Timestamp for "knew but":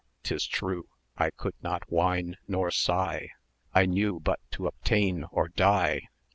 3.85-4.39